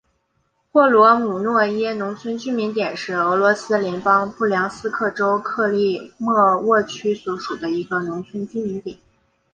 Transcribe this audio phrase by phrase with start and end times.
[0.71, 8.97] 霍罗姆诺耶农村居民点是俄罗斯联邦布良斯克州克利莫沃区所属的一个农村居民点。